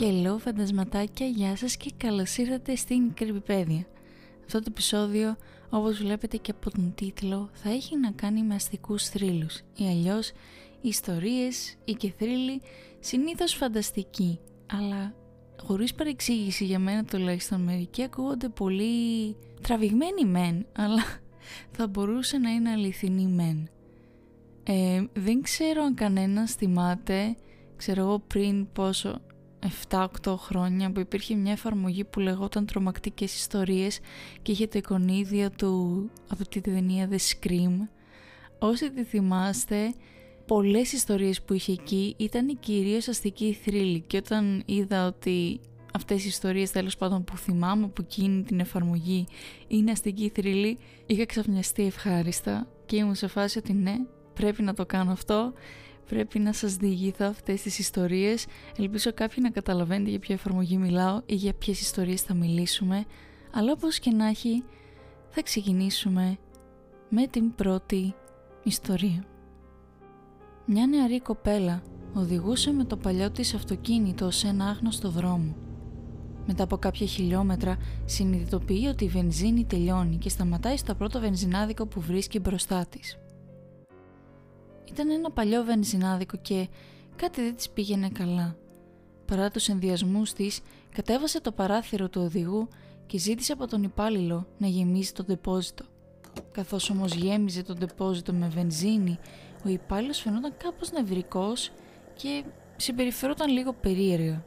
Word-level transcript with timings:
Hello 0.00 0.38
φαντασματάκια, 0.38 1.26
γεια 1.26 1.56
σας 1.56 1.76
και 1.76 1.90
καλώς 1.96 2.36
ήρθατε 2.36 2.76
στην 2.76 3.14
Κρυμπηπέδια. 3.14 3.86
Αυτό 4.44 4.58
το 4.58 4.64
επεισόδιο, 4.68 5.36
όπως 5.70 5.98
βλέπετε 5.98 6.36
και 6.36 6.50
από 6.50 6.70
τον 6.70 6.92
τίτλο, 6.94 7.50
θα 7.52 7.70
έχει 7.70 7.96
να 7.96 8.10
κάνει 8.10 8.42
με 8.42 8.54
αστικούς 8.54 9.08
θρύλους 9.08 9.56
ή 9.76 9.84
αλλιώς 9.84 10.32
ιστορίες 10.80 11.76
ή 11.84 11.92
και 11.92 12.12
θρύλοι 12.18 12.60
συνήθως 13.00 13.52
φανταστικοί, 13.52 14.38
αλλά 14.66 15.14
χωρίς 15.62 15.94
παρεξήγηση 15.94 16.64
για 16.64 16.78
μένα 16.78 17.04
τουλάχιστον 17.04 17.60
μερικοί 17.60 18.02
ακούγονται 18.02 18.48
πολύ 18.48 19.36
τραβηγμένοι 19.62 20.24
μεν, 20.24 20.66
αλλά 20.76 21.02
θα 21.76 21.86
μπορούσε 21.86 22.38
να 22.38 22.50
είναι 22.50 22.70
αληθινοί 22.70 23.26
μεν. 23.26 23.68
Ε, 24.62 25.04
δεν 25.12 25.42
ξέρω 25.42 25.82
αν 25.82 25.94
κανένας 25.94 26.52
θυμάται, 26.52 27.36
ξέρω 27.76 28.00
εγώ 28.00 28.18
πριν 28.18 28.72
πόσο, 28.72 29.20
7-8 29.90 30.06
χρόνια 30.36 30.92
που 30.92 31.00
υπήρχε 31.00 31.34
μια 31.34 31.52
εφαρμογή 31.52 32.04
που 32.04 32.20
λεγόταν 32.20 32.66
τρομακτικές 32.66 33.34
ιστορίες 33.34 34.00
και 34.42 34.52
είχε 34.52 34.66
το 34.66 34.78
εικονίδιο 34.78 35.50
του 35.50 36.10
από 36.28 36.48
τη 36.48 36.60
ταινία 36.60 37.08
The 37.10 37.16
Scream. 37.16 37.88
Όσοι 38.58 38.90
τη 38.90 39.04
θυμάστε, 39.04 39.94
πολλές 40.46 40.92
ιστορίες 40.92 41.42
που 41.42 41.52
είχε 41.52 41.72
εκεί 41.72 42.14
ήταν 42.16 42.58
κυρίως 42.60 43.08
αστική 43.08 43.58
θρύλη 43.64 44.00
και 44.00 44.16
όταν 44.16 44.62
είδα 44.66 45.06
ότι 45.06 45.60
αυτές 45.94 46.24
οι 46.24 46.28
ιστορίες 46.28 46.70
τέλος 46.70 46.96
πάντων 46.96 47.24
που 47.24 47.36
θυμάμαι 47.36 47.84
από 47.84 48.02
εκείνη 48.10 48.42
την 48.42 48.60
εφαρμογή 48.60 49.26
είναι 49.68 49.90
αστική 49.90 50.32
θρύλη 50.34 50.78
είχα 51.06 51.26
ξαφνιαστεί 51.26 51.84
ευχάριστα 51.84 52.66
και 52.86 52.96
ήμουν 52.96 53.14
σε 53.14 53.26
φάση 53.26 53.58
ότι 53.58 53.72
ναι 53.72 53.96
πρέπει 54.34 54.62
να 54.62 54.74
το 54.74 54.86
κάνω 54.86 55.12
αυτό 55.12 55.52
πρέπει 56.08 56.38
να 56.38 56.52
σας 56.52 56.76
διηγηθώ 56.76 57.26
αυτές 57.26 57.62
τις 57.62 57.78
ιστορίες 57.78 58.46
ελπίζω 58.78 59.12
κάποιοι 59.14 59.38
να 59.42 59.50
καταλαβαίνετε 59.50 60.10
για 60.10 60.18
ποια 60.18 60.34
εφαρμογή 60.34 60.76
μιλάω 60.76 61.20
ή 61.26 61.34
για 61.34 61.54
ποιες 61.54 61.80
ιστορίες 61.80 62.22
θα 62.22 62.34
μιλήσουμε 62.34 63.04
αλλά 63.52 63.72
όπως 63.72 63.98
και 63.98 64.10
να 64.10 64.26
έχει 64.26 64.64
θα 65.28 65.42
ξεκινήσουμε 65.42 66.38
με 67.08 67.26
την 67.26 67.54
πρώτη 67.54 68.14
ιστορία 68.62 69.24
μια 70.70 70.86
νεαρή 70.86 71.20
κοπέλα 71.20 71.82
οδηγούσε 72.14 72.72
με 72.72 72.84
το 72.84 72.96
παλιό 72.96 73.30
της 73.30 73.54
αυτοκίνητο 73.54 74.30
σε 74.30 74.48
ένα 74.48 74.64
άγνωστο 74.64 75.10
δρόμο. 75.10 75.56
Μετά 76.46 76.62
από 76.62 76.76
κάποια 76.76 77.06
χιλιόμετρα 77.06 77.76
συνειδητοποιεί 78.04 78.86
ότι 78.90 79.04
η 79.04 79.08
βενζίνη 79.08 79.64
τελειώνει 79.64 80.16
και 80.16 80.28
σταματάει 80.28 80.76
στο 80.76 80.94
πρώτο 80.94 81.20
βενζινάδικο 81.20 81.86
που 81.86 82.00
βρίσκει 82.00 82.38
μπροστά 82.38 82.86
της. 82.90 83.18
Ήταν 84.90 85.10
ένα 85.10 85.30
παλιό 85.30 85.64
βενζινάδικο 85.64 86.36
και 86.36 86.68
κάτι 87.16 87.42
δεν 87.42 87.56
της 87.56 87.70
πήγαινε 87.70 88.08
καλά. 88.08 88.56
Παρά 89.26 89.50
τους 89.50 89.68
ενδιασμούς 89.68 90.32
της, 90.32 90.60
κατέβασε 90.94 91.40
το 91.40 91.52
παράθυρο 91.52 92.08
του 92.08 92.20
οδηγού 92.22 92.68
και 93.06 93.18
ζήτησε 93.18 93.52
από 93.52 93.66
τον 93.66 93.82
υπάλληλο 93.82 94.46
να 94.58 94.66
γεμίσει 94.66 95.14
το 95.14 95.24
ντεπόζιτο. 95.24 95.84
Καθώς 96.52 96.90
όμως 96.90 97.14
γέμιζε 97.14 97.62
το 97.62 97.74
ντεπόζιτο 97.74 98.32
με 98.32 98.48
βενζίνη 98.48 99.18
ο 99.64 99.68
υπάλληλος 99.68 100.18
φαινόταν 100.18 100.54
κάπως 100.56 100.90
νευρικός 100.90 101.72
και 102.14 102.44
συμπεριφερόταν 102.76 103.50
λίγο 103.50 103.72
περίεργα. 103.72 104.44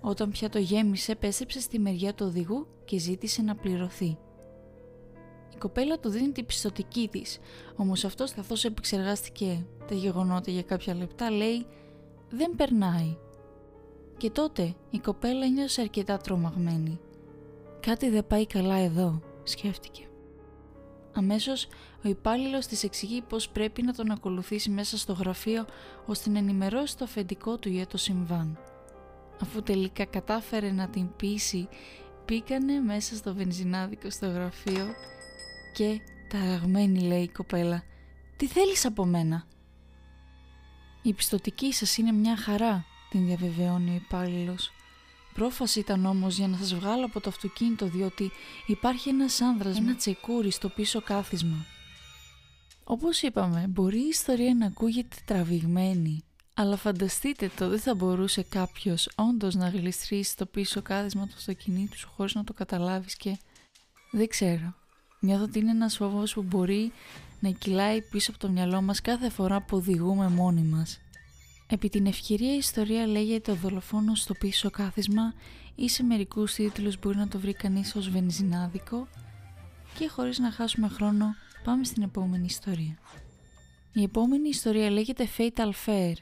Όταν 0.00 0.30
πια 0.30 0.48
το 0.48 0.58
γέμισε, 0.58 1.14
πέστρεψε 1.14 1.60
στη 1.60 1.78
μεριά 1.78 2.14
του 2.14 2.26
οδηγού 2.26 2.66
και 2.84 2.98
ζήτησε 2.98 3.42
να 3.42 3.54
πληρωθεί. 3.54 4.18
Η 5.60 5.62
κοπέλα 5.62 5.98
του 5.98 6.08
δίνει 6.08 6.32
την 6.32 6.46
πιστοτική 6.46 7.08
της, 7.08 7.38
όμως 7.76 8.04
αυτός 8.04 8.32
καθώς 8.32 8.64
επεξεργάστηκε 8.64 9.66
τα 9.88 9.94
γεγονότα 9.94 10.50
για 10.50 10.62
κάποια 10.62 10.94
λεπτά 10.94 11.30
λέει 11.30 11.66
«Δεν 12.30 12.56
περνάει». 12.56 13.16
Και 14.16 14.30
τότε 14.30 14.74
η 14.90 14.98
κοπέλα 14.98 15.46
νιώσε 15.46 15.80
αρκετά 15.80 16.16
τρομαγμένη. 16.16 17.00
«Κάτι 17.80 18.10
δεν 18.10 18.26
πάει 18.26 18.46
καλά 18.46 18.76
εδώ», 18.76 19.22
σκέφτηκε. 19.42 20.06
Αμέσως 21.12 21.66
ο 22.04 22.08
υπάλληλος 22.08 22.66
της 22.66 22.84
εξηγεί 22.84 23.22
πως 23.22 23.48
πρέπει 23.48 23.82
να 23.82 23.92
τον 23.92 24.10
ακολουθήσει 24.10 24.70
μέσα 24.70 24.98
στο 24.98 25.12
γραφείο 25.12 25.64
ώστε 26.06 26.30
να 26.30 26.38
ενημερώσει 26.38 26.96
το 26.96 27.04
αφεντικό 27.04 27.58
του 27.58 27.68
για 27.68 27.86
το 27.86 27.96
συμβάν. 27.96 28.58
Αφού 29.40 29.62
τελικά 29.62 30.04
κατάφερε 30.04 30.70
να 30.70 30.88
την 30.88 31.16
πείσει, 31.16 31.68
πήκανε 32.24 32.80
μέσα 32.80 33.16
στο 33.16 33.34
βενζινάδικο 33.34 34.10
στο 34.10 34.26
γραφείο 34.26 34.86
και 35.72 36.00
ταραγμένη 36.28 37.00
λέει 37.00 37.22
η 37.22 37.28
κοπέλα 37.28 37.82
«Τι 38.36 38.46
θέλεις 38.46 38.84
από 38.84 39.04
μένα» 39.04 39.46
«Η 41.02 41.12
πιστοτική 41.12 41.72
σας 41.72 41.96
είναι 41.96 42.12
μια 42.12 42.36
χαρά», 42.36 42.84
την 43.10 43.26
διαβεβαιώνει 43.26 43.90
ο 43.90 43.94
υπάλληλος. 43.94 44.72
Πρόφαση 45.34 45.78
ήταν 45.78 46.06
όμως 46.06 46.36
για 46.36 46.48
να 46.48 46.56
σας 46.56 46.74
βγάλω 46.74 47.04
από 47.04 47.20
το 47.20 47.28
αυτοκίνητο 47.28 47.86
διότι 47.86 48.30
υπάρχει 48.66 49.08
ένας 49.08 49.40
άνδρας 49.40 49.80
με 49.80 49.86
ένα 49.86 49.96
τσεκούρι 49.96 50.50
στο 50.50 50.68
πίσω 50.68 51.00
κάθισμα. 51.00 51.66
Όπως 52.84 53.22
είπαμε, 53.22 53.66
μπορεί 53.68 53.98
η 53.98 54.08
ιστορία 54.08 54.54
να 54.54 54.66
ακούγεται 54.66 55.16
τραβηγμένη, 55.24 56.24
αλλά 56.54 56.76
φανταστείτε 56.76 57.50
το, 57.56 57.68
δεν 57.68 57.80
θα 57.80 57.94
μπορούσε 57.94 58.42
κάποιος 58.42 59.10
όντως 59.14 59.54
να 59.54 59.68
γλιστρήσει 59.68 60.36
το 60.36 60.46
πίσω 60.46 60.82
κάθισμα 60.82 61.26
του 61.26 61.34
αυτοκινήτου 61.36 61.98
σου 61.98 62.08
χωρίς 62.16 62.34
να 62.34 62.44
το 62.44 62.52
καταλάβεις 62.52 63.16
και 63.16 63.38
δεν 64.10 64.28
ξέρω. 64.28 64.74
Νιώθω 65.20 65.42
ότι 65.44 65.58
είναι 65.58 65.70
ένας 65.70 65.96
φόβος 65.96 66.34
που 66.34 66.42
μπορεί 66.42 66.92
να 67.40 67.50
κυλάει 67.50 68.02
πίσω 68.02 68.30
από 68.30 68.40
το 68.40 68.48
μυαλό 68.48 68.82
μας 68.82 69.00
κάθε 69.00 69.30
φορά 69.30 69.62
που 69.62 69.76
οδηγούμε 69.76 70.28
μόνοι 70.28 70.62
μας. 70.62 71.00
Επί 71.66 71.88
την 71.88 72.06
ευκαιρία 72.06 72.54
η 72.54 72.56
ιστορία 72.56 73.06
λέγεται 73.06 73.50
«Ο 73.50 73.54
δολοφόνος 73.54 74.20
στο 74.20 74.34
πίσω 74.34 74.70
κάθισμα» 74.70 75.34
ή 75.74 75.88
σε 75.88 76.02
μερικούς 76.02 76.54
τίτλους 76.54 76.98
μπορεί 76.98 77.16
να 77.16 77.28
το 77.28 77.38
βρει 77.38 77.52
κανείς 77.54 77.94
ως 77.94 78.10
βενζινάδικο 78.10 79.08
και 79.98 80.08
χωρίς 80.08 80.38
να 80.38 80.50
χάσουμε 80.50 80.88
χρόνο 80.88 81.34
πάμε 81.64 81.84
στην 81.84 82.02
επόμενη 82.02 82.44
ιστορία. 82.44 82.98
Η 83.92 84.02
επόμενη 84.02 84.48
ιστορία 84.48 84.90
λέγεται 84.90 85.28
Fatal 85.38 85.70
Fair 85.86 86.12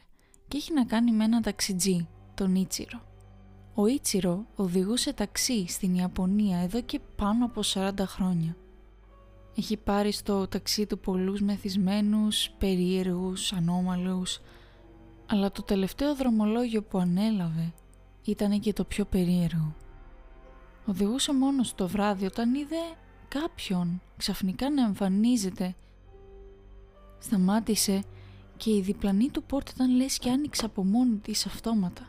και 0.48 0.56
έχει 0.56 0.72
να 0.72 0.84
κάνει 0.84 1.12
με 1.12 1.24
έναν 1.24 1.42
ταξιτζή, 1.42 2.08
τον 2.34 2.54
Ιτσιρο. 2.54 3.02
Ο 3.74 3.86
Ιτσιρο 3.86 4.46
οδηγούσε 4.54 5.12
ταξί 5.12 5.66
στην 5.68 5.94
Ιαπωνία 5.94 6.58
εδώ 6.58 6.80
και 6.80 7.00
πάνω 7.16 7.44
από 7.44 7.60
40 7.64 7.90
χρόνια. 7.98 8.56
Έχει 9.58 9.76
πάρει 9.76 10.12
στο 10.12 10.48
ταξί 10.48 10.86
του 10.86 10.98
πολλούς 10.98 11.40
μεθυσμένους, 11.40 12.50
περίεργους, 12.58 13.52
ανώμαλους, 13.52 14.40
αλλά 15.26 15.52
το 15.52 15.62
τελευταίο 15.62 16.14
δρομολόγιο 16.14 16.82
που 16.82 16.98
ανέλαβε 16.98 17.72
ήταν 18.24 18.60
και 18.60 18.72
το 18.72 18.84
πιο 18.84 19.04
περίεργο. 19.04 19.74
Οδηγούσε 20.86 21.34
μόνος 21.34 21.74
το 21.74 21.88
βράδυ 21.88 22.26
όταν 22.26 22.54
είδε 22.54 22.76
κάποιον 23.28 24.00
ξαφνικά 24.16 24.70
να 24.70 24.82
εμφανίζεται. 24.82 25.74
Σταμάτησε 27.18 28.02
και 28.56 28.70
η 28.70 28.80
διπλανή 28.80 29.28
του 29.28 29.42
πόρτα 29.42 29.72
ήταν 29.74 29.96
λες 29.96 30.18
και 30.18 30.30
άνοιξε 30.30 30.64
από 30.64 30.84
μόνη 30.84 31.16
της 31.16 31.46
αυτόματα 31.46 32.08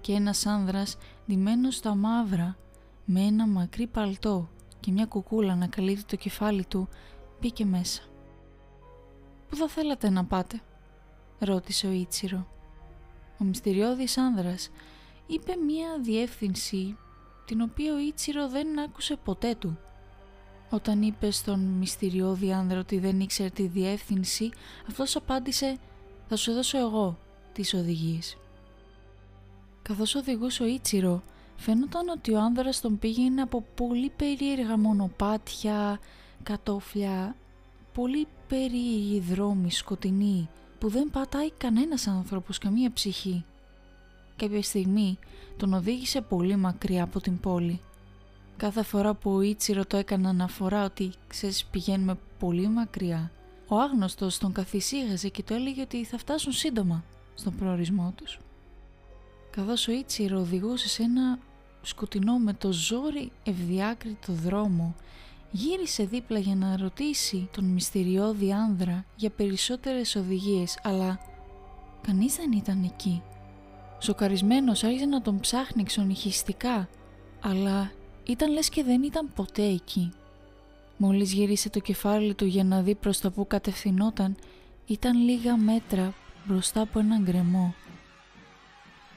και 0.00 0.12
ένας 0.12 0.46
άνδρας 0.46 0.96
ντυμένος 1.26 1.74
στα 1.74 1.94
μαύρα 1.94 2.56
με 3.04 3.20
ένα 3.20 3.46
μακρύ 3.46 3.86
παλτό 3.86 4.48
και 4.80 4.90
μια 4.90 5.06
κουκούλα 5.06 5.54
να 5.54 5.66
καλύπτει 5.66 6.04
το 6.04 6.16
κεφάλι 6.16 6.64
του 6.64 6.88
μπήκε 7.40 7.64
μέσα. 7.64 8.02
«Πού 9.48 9.56
θα 9.56 9.68
θέλατε 9.68 10.10
να 10.10 10.24
πάτε» 10.24 10.60
ρώτησε 11.38 11.86
ο 11.86 11.90
Ιτσιρο. 11.90 12.46
Ο 13.40 13.44
μυστηριώδης 13.44 14.18
άνδρας 14.18 14.70
είπε 15.26 15.56
μία 15.56 15.98
διεύθυνση 16.02 16.96
την 17.44 17.60
οποία 17.60 17.94
ο 17.94 17.98
Ιτσιρο 17.98 18.48
δεν 18.48 18.78
άκουσε 18.78 19.16
ποτέ 19.16 19.54
του. 19.54 19.78
Όταν 20.70 21.02
είπε 21.02 21.30
στον 21.30 21.60
μυστηριώδη 21.60 22.52
άνδρα 22.52 22.78
ότι 22.78 22.98
δεν 22.98 23.20
ήξερε 23.20 23.48
τη 23.48 23.66
διεύθυνση, 23.66 24.50
αυτός 24.88 25.16
απάντησε 25.16 25.76
«Θα 26.28 26.36
σου 26.36 26.52
δώσω 26.52 26.78
εγώ 26.78 27.18
τις 27.52 27.74
οδηγίες». 27.74 28.36
Καθώς 29.82 30.14
οδηγούσε 30.14 30.62
ο 30.62 30.66
Ιτσιρο, 30.66 31.22
φαίνονταν 31.58 32.08
ότι 32.08 32.32
ο 32.32 32.40
άνδρας 32.40 32.80
τον 32.80 32.98
πήγαινε 32.98 33.42
από 33.42 33.64
πολύ 33.74 34.12
περίεργα 34.16 34.78
μονοπάτια, 34.78 36.00
κατόφλια, 36.42 37.36
πολύ 37.94 38.26
περίεργοι 38.48 39.20
δρόμοι 39.20 39.70
σκοτεινοί 39.70 40.48
που 40.78 40.88
δεν 40.88 41.10
πατάει 41.10 41.50
κανένας 41.50 42.06
άνθρωπος, 42.06 42.58
καμία 42.58 42.92
ψυχή. 42.92 43.44
Κάποια 44.36 44.62
στιγμή 44.62 45.18
τον 45.56 45.74
οδήγησε 45.74 46.20
πολύ 46.20 46.56
μακριά 46.56 47.02
από 47.02 47.20
την 47.20 47.40
πόλη. 47.40 47.80
Κάθε 48.56 48.82
φορά 48.82 49.14
που 49.14 49.30
ο 49.30 49.40
Ιτσιρο 49.40 49.86
το 49.86 49.96
έκανε 49.96 50.28
αναφορά 50.28 50.84
ότι 50.84 51.12
ξέρεις 51.28 51.64
πηγαίνουμε 51.64 52.18
πολύ 52.38 52.68
μακριά, 52.68 53.30
ο 53.68 53.78
άγνωστος 53.78 54.38
τον 54.38 54.52
καθησύγαζε 54.52 55.28
και 55.28 55.42
το 55.42 55.54
έλεγε 55.54 55.80
ότι 55.82 56.04
θα 56.04 56.18
φτάσουν 56.18 56.52
σύντομα 56.52 57.04
στον 57.34 57.56
προορισμό 57.56 58.12
τους. 58.16 58.38
Καθώς 59.50 59.88
ο 59.88 59.92
Ιτσιρο 59.92 60.38
οδηγούσε 60.38 60.88
σε 60.88 61.02
ένα 61.02 61.38
σκοτεινό 61.88 62.38
με 62.38 62.52
το 62.52 62.72
ζόρι 62.72 63.32
ευδιάκριτο 63.44 64.32
δρόμο 64.32 64.94
Γύρισε 65.50 66.04
δίπλα 66.04 66.38
για 66.38 66.54
να 66.54 66.76
ρωτήσει 66.76 67.48
τον 67.52 67.64
μυστηριώδη 67.64 68.52
άνδρα 68.52 69.04
για 69.16 69.30
περισσότερες 69.30 70.14
οδηγίες, 70.14 70.78
αλλά 70.82 71.20
κανείς 72.06 72.36
δεν 72.36 72.52
ήταν 72.52 72.84
εκεί. 72.84 73.22
Σοκαρισμένος 73.98 74.84
άρχισε 74.84 75.04
να 75.04 75.22
τον 75.22 75.40
ψάχνει 75.40 75.82
εξονυχιστικά, 75.82 76.88
αλλά 77.40 77.90
ήταν 78.24 78.52
λες 78.52 78.68
και 78.68 78.82
δεν 78.82 79.02
ήταν 79.02 79.30
ποτέ 79.34 79.62
εκεί. 79.62 80.12
Μόλις 80.96 81.32
γύρισε 81.32 81.70
το 81.70 81.78
κεφάλι 81.78 82.34
του 82.34 82.44
για 82.44 82.64
να 82.64 82.82
δει 82.82 82.94
προς 82.94 83.20
τα 83.20 83.30
που 83.30 83.46
κατευθυνόταν, 83.46 84.36
ήταν 84.86 85.16
λίγα 85.16 85.56
μέτρα 85.56 86.14
μπροστά 86.44 86.80
από 86.80 86.98
έναν 86.98 87.22
γκρεμό. 87.22 87.74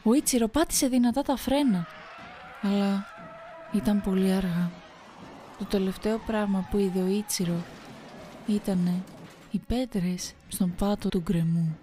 Ο 0.03 0.13
Ιτσιρο 0.13 0.47
πάτησε 0.47 0.87
δυνατά 0.87 1.21
τα 1.21 1.35
φρένα, 1.35 1.87
αλλά 2.61 3.05
ήταν 3.73 4.01
πολύ 4.01 4.31
αργά. 4.31 4.71
Το 5.57 5.65
τελευταίο 5.65 6.17
πράγμα 6.17 6.67
που 6.71 6.77
είδε 6.77 7.01
ο 7.01 7.07
Ιτσιρο 7.07 7.63
ήτανε 8.47 9.03
οι 9.51 9.59
πέτρες 9.59 10.33
στον 10.47 10.75
πάτο 10.75 11.09
του 11.09 11.19
γκρεμού. 11.19 11.77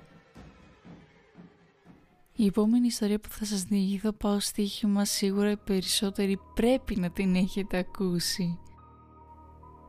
Η 2.40 2.46
επόμενη 2.46 2.86
ιστορία 2.86 3.19
που 3.19 3.28
θα 3.28 3.44
σας 3.44 3.62
διηγηθώ 3.62 4.12
πάω 4.12 4.40
στοίχημα 4.40 5.04
σίγουρα 5.04 5.50
οι 5.50 5.56
περισσότεροι 5.56 6.40
πρέπει 6.54 6.96
να 6.96 7.10
την 7.10 7.34
έχετε 7.34 7.78
ακούσει. 7.78 8.58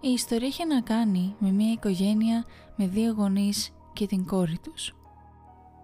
Η 0.01 0.09
ιστορία 0.09 0.47
είχε 0.47 0.65
να 0.65 0.81
κάνει 0.81 1.35
με 1.39 1.51
μια 1.51 1.71
οικογένεια 1.71 2.45
με 2.75 2.87
δύο 2.87 3.11
γονείς 3.11 3.71
και 3.93 4.05
την 4.05 4.25
κόρη 4.25 4.57
τους. 4.63 4.95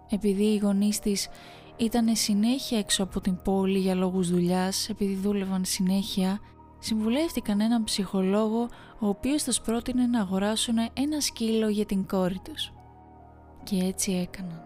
Επειδή 0.10 0.44
οι 0.44 0.57
γονείς 0.57 1.00
της 1.00 1.28
ήταν 1.77 2.16
συνέχεια 2.16 2.77
έξω 2.77 3.04
από 3.04 3.22
την 3.22 3.42
πόλη 3.44 3.80
για 3.80 3.95
λόγους 3.95 4.30
δουλειάς, 4.30 4.89
επειδή 4.89 5.16
δούλευαν 5.16 5.66
συνέχεια, 5.66 6.39
συμβουλεύτηκαν 6.80 7.60
έναν 7.60 7.83
ψυχολόγο 7.83 8.69
ο 9.00 9.07
οποίος 9.07 9.44
τους 9.44 9.62
πρότεινε 9.62 10.06
να 10.06 10.22
αγοράσουν 10.22 10.75
ένα 10.94 11.19
σκύλο 11.22 11.69
για 11.69 11.86
την 11.86 12.07
κόρη 12.07 12.39
τους. 12.44 12.74
Και 13.63 13.75
έτσι 13.75 14.12
έκαναν. 14.12 14.63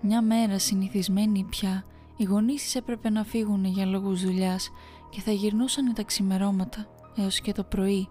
Μια 0.00 0.22
μέρα 0.22 0.58
συνηθισμένη 0.58 1.46
πια, 1.50 1.84
οι 2.16 2.24
γονείς 2.24 2.74
έπρεπε 2.74 3.10
να 3.10 3.24
φύγουν 3.24 3.64
για 3.64 3.86
λόγους 3.86 4.24
δουλειάς 4.24 4.70
και 5.10 5.20
θα 5.20 5.30
γυρνούσαν 5.32 5.94
τα 5.94 6.02
ξημερώματα 6.02 6.86
έως 7.16 7.40
και 7.40 7.52
το 7.52 7.62
πρωί. 7.64 8.08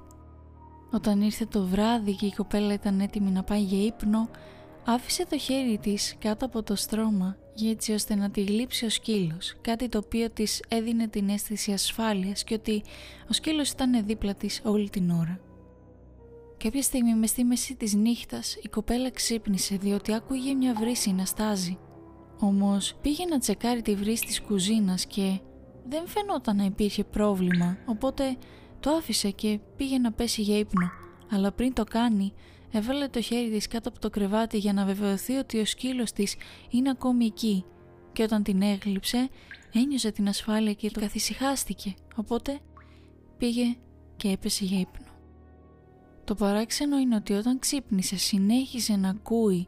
Όταν 0.91 1.21
ήρθε 1.21 1.45
το 1.45 1.65
βράδυ 1.65 2.13
και 2.15 2.25
η 2.25 2.33
κοπέλα 2.35 2.73
ήταν 2.73 2.99
έτοιμη 2.99 3.31
να 3.31 3.43
πάει 3.43 3.61
για 3.61 3.85
ύπνο, 3.85 4.29
άφησε 4.85 5.25
το 5.25 5.37
χέρι 5.37 5.77
της 5.77 6.15
κάτω 6.19 6.45
από 6.45 6.63
το 6.63 6.75
στρώμα 6.75 7.37
έτσι 7.61 7.93
ώστε 7.93 8.15
να 8.15 8.29
τη 8.29 8.41
γλύψει 8.41 8.85
ο 8.85 8.89
σκύλος, 8.89 9.55
κάτι 9.61 9.89
το 9.89 9.97
οποίο 9.97 10.29
της 10.29 10.63
έδινε 10.67 11.07
την 11.07 11.29
αίσθηση 11.29 11.71
ασφάλειας 11.71 12.43
και 12.43 12.53
ότι 12.53 12.83
ο 13.29 13.33
σκύλος 13.33 13.69
ήταν 13.69 14.05
δίπλα 14.05 14.33
της 14.33 14.61
όλη 14.63 14.89
την 14.89 15.09
ώρα. 15.09 15.39
Κάποια 16.57 16.81
στιγμή 16.81 17.15
μες 17.15 17.29
στη 17.29 17.43
μέση 17.43 17.75
της 17.75 17.93
νύχτας 17.93 18.55
η 18.61 18.67
κοπέλα 18.67 19.11
ξύπνησε 19.11 19.75
διότι 19.75 20.13
άκουγε 20.13 20.53
μια 20.53 20.73
βρύση 20.73 21.11
να 21.11 21.25
στάζει. 21.25 21.77
Όμως 22.39 22.95
πήγε 23.01 23.25
να 23.25 23.39
τσεκάρει 23.39 23.81
τη 23.81 23.95
βρύση 23.95 24.25
της 24.25 24.41
κουζίνας 24.41 25.05
και 25.05 25.39
δεν 25.89 26.07
φαινόταν 26.07 26.55
να 26.55 26.63
υπήρχε 26.63 27.03
πρόβλημα 27.03 27.77
οπότε 27.85 28.37
το 28.79 28.89
άφησε 28.89 29.29
και 29.29 29.59
πήγε 29.77 29.97
να 29.97 30.11
πέσει 30.11 30.41
για 30.41 30.57
ύπνο 30.57 30.91
αλλά 31.31 31.51
πριν 31.51 31.73
το 31.73 31.83
κάνει 31.83 32.33
έβαλε 32.73 33.07
το 33.07 33.21
χέρι 33.21 33.49
της 33.49 33.67
κάτω 33.67 33.89
από 33.89 33.99
το 33.99 34.09
κρεβάτι 34.09 34.57
για 34.57 34.73
να 34.73 34.85
βεβαιωθεί 34.85 35.33
ότι 35.33 35.59
ο 35.59 35.65
σκύλος 35.65 36.11
της 36.11 36.35
είναι 36.69 36.89
ακόμη 36.89 37.25
εκεί 37.25 37.65
και 38.13 38.23
όταν 38.23 38.43
την 38.43 38.61
έγλειψε 38.61 39.29
ένιωσε 39.73 40.11
την 40.11 40.27
ασφάλεια 40.27 40.73
και 40.73 40.91
το 40.91 40.99
καθησυχάστηκε 40.99 41.93
οπότε 42.15 42.59
πήγε 43.37 43.75
και 44.15 44.29
έπεσε 44.29 44.65
για 44.65 44.79
ύπνο. 44.79 45.07
Το 46.23 46.35
παράξενο 46.35 46.97
είναι 46.97 47.15
ότι 47.15 47.33
όταν 47.33 47.59
ξύπνησε 47.59 48.17
συνέχισε 48.17 48.95
να 48.95 49.09
ακούει 49.09 49.67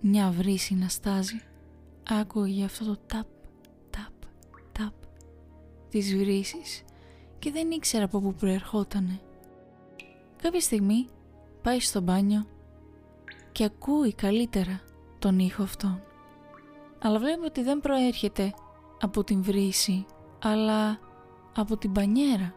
μια 0.00 0.30
βρύση 0.30 0.74
να 0.74 0.88
στάζει. 0.88 1.40
Άκουγε 2.08 2.64
αυτό 2.64 2.84
το 2.84 2.96
ταπ, 3.06 3.26
ταπ, 3.90 4.30
ταπ 4.72 4.94
της 5.88 6.16
βρύσης 6.16 6.84
και 7.38 7.50
δεν 7.50 7.70
ήξερα 7.70 8.04
από 8.04 8.20
πού 8.20 8.34
προερχότανε. 8.34 9.20
Κάποια 10.42 10.60
στιγμή 10.60 11.06
πάει 11.62 11.80
στο 11.80 12.00
μπάνιο 12.00 12.46
και 13.52 13.64
ακούει 13.64 14.14
καλύτερα 14.14 14.80
τον 15.18 15.38
ήχο 15.38 15.62
αυτόν. 15.62 16.02
Αλλά 17.02 17.18
βλέπει 17.18 17.44
ότι 17.44 17.62
δεν 17.62 17.80
προέρχεται 17.80 18.54
από 19.00 19.24
την 19.24 19.42
βρύση, 19.42 20.06
αλλά 20.42 20.98
από 21.56 21.76
την 21.76 21.90
μπανιέρα. 21.90 22.54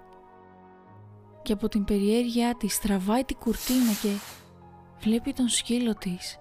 Και 1.42 1.54
από 1.54 1.68
την 1.70 1.84
περιέργειά 1.84 2.56
της 2.56 2.80
τραβάει 2.80 3.24
την 3.24 3.38
κουρτίνα 3.38 3.92
και 4.02 4.10
βλέπει 5.00 5.34
τον 5.34 5.48
σκύλο 5.48 5.94
της 5.94 6.38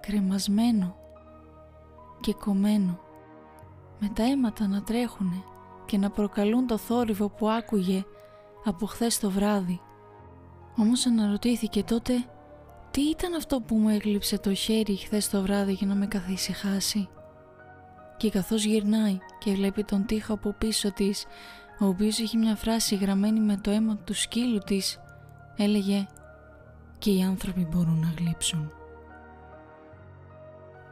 κρεμασμένο 0.00 0.96
και 2.20 2.34
κομμένο 2.34 2.98
με 4.00 4.08
τα 4.08 4.22
αίματα 4.22 4.66
να 4.66 4.82
τρέχουνε 4.82 5.42
και 5.84 5.98
να 5.98 6.10
προκαλούν 6.10 6.66
το 6.66 6.76
θόρυβο 6.76 7.28
που 7.28 7.48
άκουγε 7.48 8.04
από 8.64 8.86
χθες 8.86 9.18
το 9.18 9.30
βράδυ. 9.30 9.80
Όμως 10.80 11.06
αναρωτήθηκε 11.06 11.82
τότε 11.82 12.12
τι 12.90 13.00
ήταν 13.00 13.34
αυτό 13.34 13.60
που 13.60 13.76
μου 13.76 13.88
έγλειψε 13.88 14.38
το 14.38 14.54
χέρι 14.54 14.96
χθες 14.96 15.30
το 15.30 15.42
βράδυ 15.42 15.72
για 15.72 15.86
να 15.86 15.94
με 15.94 16.06
καθησυχάσει; 16.06 17.08
Και 18.16 18.30
καθώς 18.30 18.64
γυρνάει 18.64 19.18
και 19.38 19.52
βλέπει 19.52 19.84
τον 19.84 20.06
τοίχο 20.06 20.32
από 20.32 20.54
πίσω 20.58 20.92
της, 20.92 21.26
ο 21.80 21.86
οποίος 21.86 22.20
έχει 22.20 22.36
μια 22.36 22.56
φράση 22.56 22.94
γραμμένη 22.94 23.40
με 23.40 23.56
το 23.56 23.70
αίμα 23.70 23.96
του 23.96 24.14
σκύλου 24.14 24.58
της, 24.58 25.00
έλεγε 25.56 26.06
«Και 26.98 27.10
οι 27.10 27.22
άνθρωποι 27.22 27.68
μπορούν 27.70 27.98
να 28.00 28.14
γλύψουν». 28.18 28.72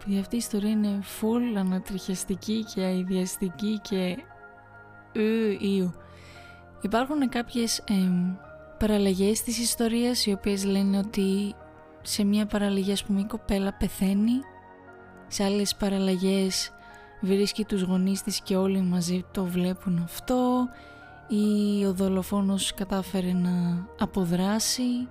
Και 0.08 0.18
αυτή 0.18 0.34
η 0.34 0.38
ιστορία 0.38 0.70
είναι 0.70 1.00
full 1.20 1.56
ανατριχιαστική 1.58 2.64
και 2.74 2.82
αειδιαστική 2.82 3.80
και 3.82 4.16
ου, 5.12 5.92
Υπάρχουν 6.80 7.28
κάποιες 7.28 7.84
παραλλαγές 8.78 9.42
της 9.42 9.58
ιστορίας 9.58 10.26
οι 10.26 10.32
οποίες 10.32 10.64
λένε 10.64 10.98
ότι 10.98 11.54
σε 12.02 12.24
μια 12.24 12.46
παραλλαγή 12.46 12.92
ας 12.92 13.04
πούμε 13.04 13.20
η 13.20 13.24
κοπέλα 13.24 13.72
πεθαίνει 13.72 14.40
σε 15.26 15.44
άλλες 15.44 15.74
παραλλαγές 15.74 16.70
βρίσκει 17.20 17.64
τους 17.64 17.82
γονείς 17.82 18.22
της 18.22 18.40
και 18.40 18.56
όλοι 18.56 18.80
μαζί 18.80 19.24
το 19.32 19.44
βλέπουν 19.44 20.00
αυτό 20.04 20.68
ή 21.28 21.84
ο 21.84 21.92
δολοφόνος 21.92 22.74
κατάφερε 22.74 23.32
να 23.32 23.86
αποδράσει 23.98 25.08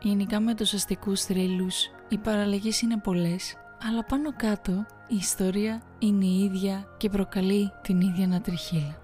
γενικά 0.00 0.40
με 0.40 0.54
τους 0.54 0.72
αστικούς 0.72 1.22
θρύλους 1.22 1.90
οι 2.08 2.18
παραλλαγές 2.18 2.80
είναι 2.80 2.98
πολλές 2.98 3.56
αλλά 3.88 4.04
πάνω 4.04 4.32
κάτω 4.36 4.72
η 5.08 5.16
ιστορία 5.16 5.82
είναι 5.98 6.24
η 6.24 6.42
ίδια 6.44 6.86
και 6.96 7.08
προκαλεί 7.08 7.72
την 7.82 8.00
ίδια 8.00 8.24
ανατριχίλα. 8.24 8.98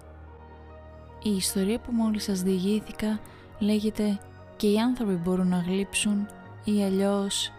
Η 1.23 1.35
ιστορία 1.35 1.79
που 1.79 1.91
μόλις 1.91 2.23
σας 2.23 2.41
διηγήθηκα 2.41 3.19
λέγεται 3.59 4.19
«Και 4.55 4.67
οι 4.71 4.79
άνθρωποι 4.79 5.13
μπορούν 5.13 5.47
να 5.47 5.57
γλύψουν» 5.57 6.27
ή 6.63 6.83
αλλιώς 6.83 7.51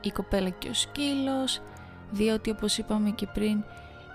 «Η 0.00 0.10
κοπέλα 0.10 0.48
και 0.50 0.68
ο 0.68 0.74
σκύλος» 0.74 1.60
διότι 2.10 2.50
όπως 2.50 2.78
είπαμε 2.78 3.10
και 3.10 3.26
πριν 3.26 3.64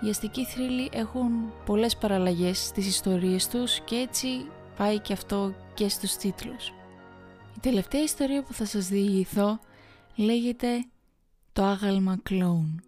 οι 0.00 0.08
αστικοί 0.08 0.44
θρύλοι 0.44 0.88
έχουν 0.92 1.52
πολλές 1.66 1.96
παραλλαγές 1.96 2.64
στις 2.64 2.86
ιστορίες 2.86 3.48
τους 3.48 3.80
και 3.80 3.96
έτσι 3.96 4.28
πάει 4.76 4.98
και 4.98 5.12
αυτό 5.12 5.54
και 5.74 5.88
στους 5.88 6.16
τίτλους. 6.16 6.68
Η 7.56 7.60
τελευταία 7.60 8.02
ιστορία 8.02 8.42
που 8.42 8.52
θα 8.52 8.64
σας 8.64 8.88
διηγηθώ 8.88 9.58
λέγεται 10.16 10.84
«Το 11.52 11.62
άγαλμα 11.62 12.18
κλόουν». 12.22 12.82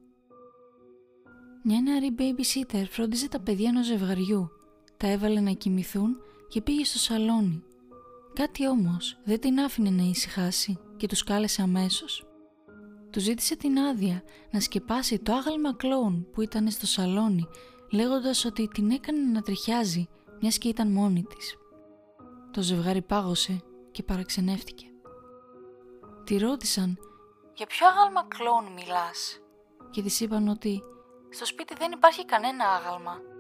Μια 1.65 1.81
νεαρή 1.81 2.15
babysitter 2.19 2.85
φρόντιζε 2.91 3.29
τα 3.29 3.41
παιδιά 3.41 3.69
ενός 3.69 3.87
ζευγαριού, 3.87 4.51
τα 4.97 5.07
έβαλε 5.07 5.41
να 5.41 5.51
κοιμηθούν 5.51 6.17
και 6.49 6.61
πήγε 6.61 6.85
στο 6.85 6.99
σαλόνι. 6.99 7.63
Κάτι 8.35 8.69
όμως 8.69 9.19
δεν 9.25 9.41
την 9.41 9.61
άφηνε 9.61 9.91
να 9.91 10.03
ησυχάσει 10.03 10.79
και 10.97 11.07
τους 11.07 11.25
κάλεσε 11.25 11.63
αμέσως. 11.63 12.27
Του 13.11 13.21
ζήτησε 13.21 13.57
την 13.57 13.79
άδεια 13.79 14.23
να 14.51 14.61
σκεπάσει 14.61 15.19
το 15.19 15.33
άγαλμα 15.33 15.75
κλόουν 15.75 16.27
που 16.33 16.41
ήταν 16.41 16.71
στο 16.71 16.87
σαλόνι 16.87 17.47
λέγοντας 17.93 18.45
ότι 18.45 18.69
την 18.69 18.91
έκανε 18.91 19.19
να 19.19 19.43
τριχιάζει 19.43 20.09
μιας 20.41 20.59
και 20.59 20.69
ήταν 20.69 20.93
μόνη 20.93 21.23
της. 21.23 21.57
Το 22.51 22.63
ζευγάρι 22.63 23.03
πάγωσε 23.03 23.61
και 23.91 24.03
παραξενεύτηκε. 24.03 24.87
Τη 26.25 26.37
ρώτησαν 26.37 26.99
«Για 27.55 27.67
ποιο 27.67 27.87
άγαλμα 27.87 28.27
κλόουν 28.29 28.73
μιλάς» 28.73 29.41
και 29.91 30.03
της 30.03 30.21
είπαν 30.21 30.49
ότι 30.49 30.83
«Στο 31.31 31.47
σπίτι 31.47 31.75
δεν 31.79 31.93
υπάρχει 31.93 32.25
κανένα 32.25 32.65
άγαλμα». 32.65 33.32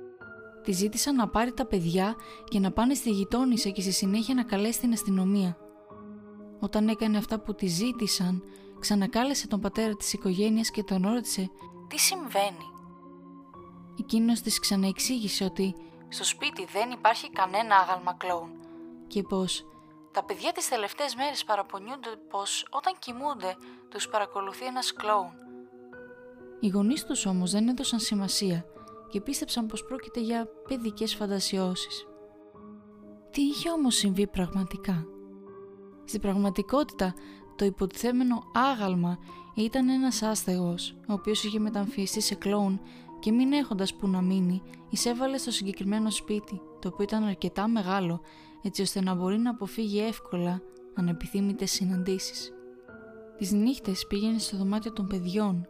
Τη 0.63 0.73
ζήτησαν 0.73 1.15
να 1.15 1.29
πάρει 1.29 1.53
τα 1.53 1.67
παιδιά 1.67 2.15
και 2.49 2.59
να 2.59 2.71
πάνε 2.73 2.95
στη 2.95 3.11
γειτόνισσα 3.11 3.69
και 3.69 3.81
στη 3.81 3.93
συνέχεια 3.93 4.35
να 4.35 4.43
καλέσει 4.43 4.81
την 4.81 4.93
αστυνομία. 4.93 5.57
Όταν 6.61 6.89
έκανε 6.89 7.19
αυτά 7.19 7.41
που 7.41 7.55
τη 7.55 7.67
ζήτησαν, 7.67 8.43
ξανακάλεσε 8.79 9.49
τον 9.49 9.61
πατέρα 9.61 9.97
της 9.97 10.13
οικογένειας 10.13 10.71
και 10.71 10.83
τον 10.83 11.03
ρώτησε 11.03 11.51
«Τι 11.89 11.99
συμβαίνει» 11.99 12.73
Εκείνος 13.99 14.41
της 14.41 14.59
ξαναεξήγησε 14.59 15.45
ότι 15.45 15.75
στο 16.09 16.25
σπίτι 16.25 16.67
δεν 16.73 16.91
υπάρχει 16.91 17.31
κανένα 17.31 17.77
άγαλμα 17.77 18.13
κλόουν 18.13 18.51
και 19.07 19.23
πως 19.23 19.67
τα 20.13 20.25
παιδιά 20.25 20.53
τις 20.53 20.69
τελευταίες 20.69 21.15
μέρες 21.15 21.45
παραπονιούνται 21.45 22.09
πως 22.31 22.67
όταν 22.71 22.95
κοιμούνται 22.99 23.57
τους 23.89 24.09
παρακολουθεί 24.09 24.65
ένας 24.65 24.93
κλόουν. 24.93 25.33
Οι 26.61 26.69
γονείς 26.69 27.05
τους 27.05 27.27
όμως 27.27 27.51
δεν 27.51 27.69
έδωσαν 27.69 27.99
σημασία 27.99 28.65
και 29.13 29.21
πίστεψαν 29.21 29.67
πως 29.67 29.85
πρόκειται 29.85 30.21
για 30.21 30.49
παιδικές 30.69 31.15
φαντασιώσεις. 31.15 32.07
Τι 33.31 33.43
είχε 33.43 33.71
όμως 33.71 33.95
συμβεί 33.95 34.27
πραγματικά; 34.27 35.07
Στην 36.05 36.21
πραγματικότητα, 36.21 37.15
το 37.57 37.65
υποτιθέμενο 37.65 38.43
άγαλμα 38.53 39.19
ήταν 39.55 39.89
ένας 39.89 40.23
άστεγος, 40.23 40.97
ο 41.09 41.13
οποίος 41.13 41.45
είχε 41.45 41.59
μεταμφιστεί 41.59 42.21
σε 42.21 42.35
κλόουν 42.35 42.81
και 43.21 43.33
μην 43.33 43.53
έχοντας 43.53 43.95
που 43.95 44.09
να 44.09 44.21
μείνει, 44.21 44.63
εισέβαλε 44.91 45.39
στο 45.39 45.51
συγκεκριμένο 45.51 46.11
σπίτι, 46.11 46.61
το 46.79 46.89
οποίο 46.89 47.05
ήταν 47.05 47.25
αρκετά 47.25 47.69
μεγάλο, 47.69 48.21
έτσι 48.63 48.83
ώστε 48.83 49.03
να 49.03 49.15
μπορεί 49.15 49.39
να 49.39 49.51
αποφύγει 49.51 50.01
εύκολα 50.01 50.63
ανεπιθύμητες 50.95 51.71
συναντήσεις. 51.71 52.53
Τις 53.39 53.53
νύχτες 53.53 54.07
πήγαινε 54.09 54.39
στο 54.39 54.57
δωμάτιο 54.57 54.93
των 54.93 55.07
παιδιών 55.07 55.67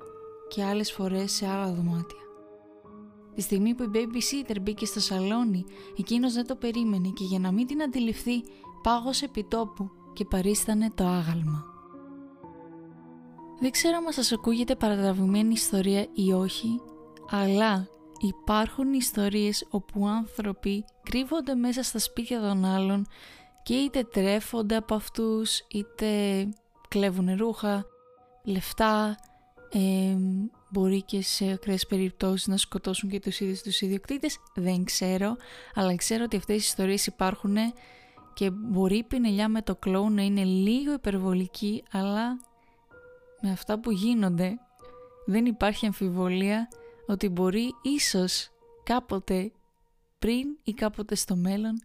και 0.49 0.65
άλλες 0.65 0.93
φορές 0.93 1.33
σε 1.33 1.47
άλλα 1.47 1.73
δωμάτια. 1.73 2.22
Τη 3.35 3.41
στιγμή 3.41 3.75
που 3.75 3.83
η 3.83 3.91
babysitter 3.95 4.57
μπήκε 4.63 4.87
στο 4.87 5.01
σαλόνι, 5.01 5.65
εκείνος 5.99 6.33
δεν 6.33 6.47
το 6.47 6.57
περίμενε 6.57 7.09
και 7.09 7.25
για 7.25 7.39
να 7.39 7.53
μην 7.53 7.67
την 7.67 7.83
αντιληφθεί, 7.83 8.43
πάγωσε 8.83 9.25
επιτόπου 9.25 9.91
και 10.13 10.25
παρίστανε 10.25 10.91
το 10.95 11.07
άγαλμα. 11.07 11.65
Δεν 13.61 13.71
ξέρω 13.71 13.97
αν 13.97 14.13
σας 14.13 14.33
ακούγεται 14.33 14.75
παρατραβημένη 14.77 15.53
ιστορία 15.53 16.07
ή 16.15 16.33
όχι, 16.33 16.81
αλλά 17.31 17.89
υπάρχουν 18.21 18.93
ιστορίες 18.93 19.67
όπου 19.71 20.07
άνθρωποι 20.07 20.85
κρύβονται 21.03 21.55
μέσα 21.55 21.83
στα 21.83 21.99
σπίτια 21.99 22.41
των 22.41 22.65
άλλων 22.65 23.07
και 23.63 23.75
είτε 23.75 24.03
τρέφονται 24.03 24.77
από 24.77 24.95
αυτούς, 24.95 25.61
είτε 25.69 26.49
κλέβουν 26.89 27.37
ρούχα, 27.37 27.85
λεφτά, 28.45 29.17
ε, 29.71 30.17
μπορεί 30.73 31.03
και 31.03 31.23
σε 31.23 31.53
ακραίες 31.53 31.87
περιπτώσεις 31.87 32.47
να 32.47 32.57
σκοτώσουν 32.57 33.09
και 33.09 33.21
τους 33.21 33.41
ίδιους 33.41 33.63
τους 33.63 33.81
ιδιοκτήτες, 33.81 34.39
δεν 34.55 34.85
ξέρω, 34.85 35.37
αλλά 35.75 35.95
ξέρω 35.95 36.25
ότι 36.25 36.37
αυτές 36.37 36.57
οι 36.57 36.65
ιστορίες 36.67 37.07
υπάρχουν 37.07 37.57
και 38.35 38.51
μπορεί 38.51 38.97
η 38.97 39.03
πινελιά 39.03 39.49
με 39.49 39.63
το 39.63 39.77
κλόουν 39.77 40.15
να 40.15 40.23
είναι 40.23 40.45
λίγο 40.45 40.93
υπερβολική, 40.93 41.83
αλλά 41.91 42.41
με 43.41 43.51
αυτά 43.51 43.81
που 43.81 43.91
γίνονται 43.91 44.59
δεν 45.27 45.47
υπάρχει 45.47 45.87
αμφιβολία 45.87 46.69
ότι 47.07 47.29
μπορεί 47.29 47.75
ίσως 47.83 48.51
κάποτε 48.83 49.53
πριν 50.19 50.57
ή 50.63 50.73
κάποτε 50.73 51.15
στο 51.15 51.37
μέλλον 51.37 51.83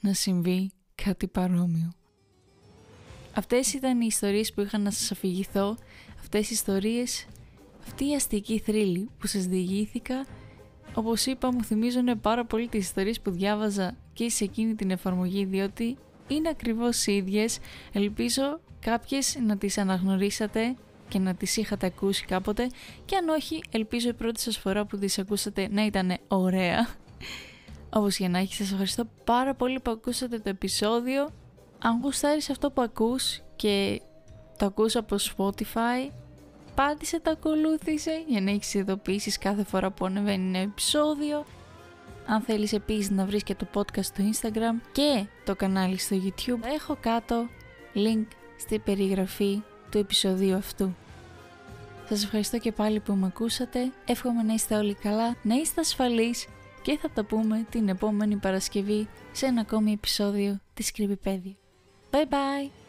να 0.00 0.12
συμβεί 0.12 0.72
κάτι 0.94 1.26
παρόμοιο. 1.26 1.92
Αυτές 3.34 3.72
ήταν 3.72 4.00
οι 4.00 4.06
ιστορίες 4.06 4.52
που 4.52 4.60
είχα 4.60 4.78
να 4.78 4.90
σας 4.90 5.10
αφηγηθώ, 5.10 5.76
αυτές 6.20 6.50
οι 6.50 6.52
ιστορίες, 6.52 7.26
αυτή 7.86 8.08
η 8.08 8.14
αστική 8.14 8.58
θρύλη 8.58 9.08
που 9.18 9.26
σας 9.26 9.46
διηγήθηκα, 9.46 10.26
όπως 10.94 11.26
είπα 11.26 11.52
μου 11.52 11.64
θυμίζουν 11.64 12.20
πάρα 12.20 12.44
πολύ 12.44 12.68
τις 12.68 12.84
ιστορίες 12.84 13.20
που 13.20 13.30
διάβαζα 13.30 13.96
και 14.12 14.28
σε 14.28 14.44
εκείνη 14.44 14.74
την 14.74 14.90
εφαρμογή 14.90 15.44
διότι 15.44 15.96
είναι 16.28 16.48
ακριβώς 16.48 17.06
ίδιες, 17.06 17.58
ελπίζω 17.92 18.60
κάποιες 18.80 19.38
να 19.46 19.56
τις 19.56 19.78
αναγνωρίσατε 19.78 20.76
και 21.08 21.18
να 21.18 21.34
τις 21.34 21.56
είχατε 21.56 21.86
ακούσει 21.86 22.24
κάποτε 22.24 22.66
και 23.04 23.16
αν 23.16 23.28
όχι 23.28 23.62
ελπίζω 23.70 24.08
η 24.08 24.14
πρώτη 24.14 24.40
σας 24.40 24.58
φορά 24.58 24.86
που 24.86 24.98
τις 24.98 25.18
ακούσατε 25.18 25.68
να 25.70 25.84
ήταν 25.84 26.16
ωραία. 26.28 26.88
Όπως 27.90 28.18
για 28.18 28.28
να 28.28 28.38
έχει 28.38 28.54
σας 28.54 28.70
ευχαριστώ 28.70 29.04
πάρα 29.24 29.54
πολύ 29.54 29.80
που 29.80 29.90
ακούσατε 29.90 30.38
το 30.38 30.48
επεισόδιο. 30.48 31.28
Αν 31.78 32.00
γουστάρεις 32.02 32.50
αυτό 32.50 32.70
που 32.70 32.82
ακούς 32.82 33.42
και 33.56 34.00
το 34.58 34.66
ακούς 34.66 34.96
από 34.96 35.16
Spotify 35.16 36.12
πάτησε 36.80 37.20
το 37.20 37.30
ακολούθησε 37.30 38.24
για 38.26 38.40
να 38.40 38.50
έχεις 38.50 38.74
ειδοποιήσεις 38.74 39.38
κάθε 39.38 39.64
φορά 39.64 39.90
που 39.90 40.04
ανεβαίνει 40.04 40.48
ένα 40.48 40.58
επεισόδιο. 40.58 41.44
Αν 42.26 42.40
θέλεις 42.40 42.72
επίσης 42.72 43.10
να 43.10 43.24
βρεις 43.24 43.42
και 43.42 43.54
το 43.54 43.66
podcast 43.74 44.04
στο 44.04 44.24
Instagram 44.32 44.80
και 44.92 45.26
το 45.44 45.56
κανάλι 45.56 45.98
στο 45.98 46.16
YouTube 46.16 46.64
έχω 46.74 46.96
κάτω 47.00 47.46
link 47.94 48.26
στη 48.58 48.78
περιγραφή 48.78 49.62
του 49.90 49.98
επεισοδίου 49.98 50.54
αυτού. 50.54 50.94
Σας 52.08 52.24
ευχαριστώ 52.24 52.58
και 52.58 52.72
πάλι 52.72 53.00
που 53.00 53.12
με 53.12 53.26
ακούσατε, 53.26 53.92
εύχομαι 54.04 54.42
να 54.42 54.52
είστε 54.52 54.76
όλοι 54.76 54.94
καλά, 54.94 55.36
να 55.42 55.54
είστε 55.54 55.80
ασφαλείς 55.80 56.46
και 56.82 56.98
θα 56.98 57.10
τα 57.10 57.24
πούμε 57.24 57.66
την 57.70 57.88
επόμενη 57.88 58.36
Παρασκευή 58.36 59.08
σε 59.32 59.46
ένα 59.46 59.60
ακόμη 59.60 59.92
επεισόδιο 59.92 60.60
της 60.74 60.92
Creepypedia. 60.96 61.54
Bye 62.10 62.28
bye! 62.30 62.79